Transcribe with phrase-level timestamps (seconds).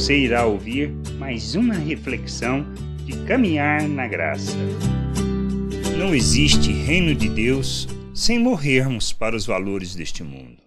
[0.00, 2.64] Você irá ouvir mais uma reflexão
[3.04, 4.56] de caminhar na graça.
[5.98, 10.62] Não existe reino de Deus sem morrermos para os valores deste mundo.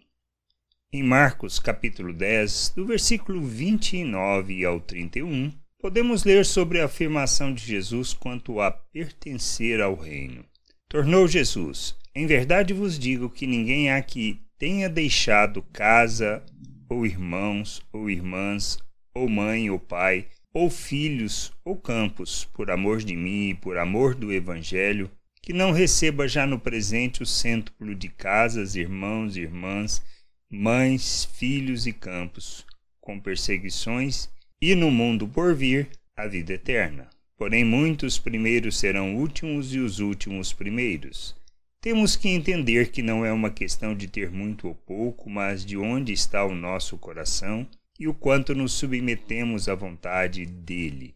[0.93, 7.65] Em Marcos capítulo 10, do versículo 29 ao 31, podemos ler sobre a afirmação de
[7.65, 10.45] Jesus quanto a pertencer ao reino.
[10.87, 16.43] Tornou Jesus: Em verdade vos digo que ninguém há que tenha deixado casa,
[16.87, 18.77] ou irmãos, ou irmãs,
[19.15, 24.15] ou mãe, ou pai, ou filhos, ou campos, por amor de mim e por amor
[24.15, 25.09] do Evangelho,
[25.41, 30.01] que não receba já no presente o cêntuplo de casas, irmãos, irmãs,
[30.49, 32.65] mães, filhos e campos,
[33.01, 34.29] com perseguições,
[34.61, 37.09] e no mundo por vir a vida eterna.
[37.35, 41.35] Porém, muitos primeiros serão últimos e os últimos primeiros.
[41.81, 45.75] Temos que entender que não é uma questão de ter muito ou pouco, mas de
[45.75, 47.67] onde está o nosso coração
[47.99, 51.15] e o quanto nos submetemos à vontade dele.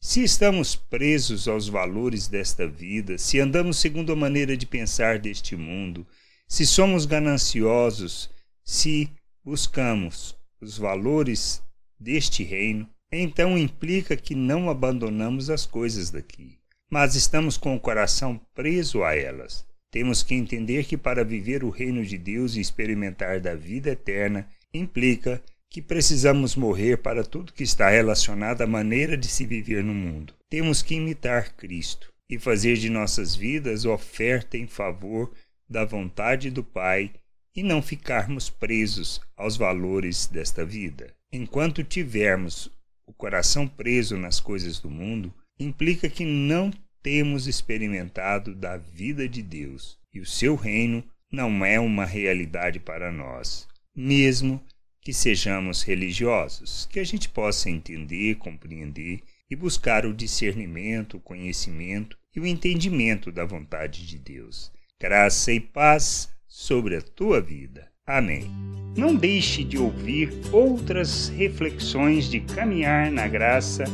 [0.00, 5.56] Se estamos presos aos valores desta vida, se andamos segundo a maneira de pensar deste
[5.56, 6.06] mundo,
[6.46, 8.30] se somos gananciosos,
[8.62, 9.10] se
[9.42, 11.62] buscamos os valores
[11.98, 16.58] deste reino, então implica que não abandonamos as coisas daqui,
[16.90, 19.66] mas estamos com o coração preso a elas.
[19.90, 24.46] Temos que entender que para viver o reino de Deus e experimentar da vida eterna
[24.72, 29.94] implica que precisamos morrer para tudo que está relacionado à maneira de se viver no
[29.94, 30.34] mundo.
[30.48, 35.32] Temos que imitar Cristo e fazer de nossas vidas oferta em favor
[35.68, 37.12] da vontade do Pai
[37.54, 41.14] e não ficarmos presos aos valores desta vida.
[41.32, 42.70] Enquanto tivermos
[43.06, 46.70] o coração preso nas coisas do mundo, implica que não
[47.02, 53.10] temos experimentado da vida de Deus e o seu reino não é uma realidade para
[53.12, 54.60] nós, mesmo
[55.06, 62.18] que sejamos religiosos, que a gente possa entender, compreender e buscar o discernimento, o conhecimento
[62.34, 64.72] e o entendimento da vontade de Deus.
[65.00, 67.86] Graça e paz sobre a tua vida.
[68.04, 68.50] Amém.
[68.96, 73.84] Não deixe de ouvir outras reflexões de caminhar na graça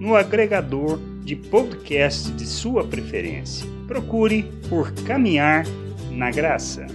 [0.00, 3.66] no agregador de podcast de sua preferência.
[3.86, 5.66] Procure por Caminhar
[6.10, 6.86] na Graça.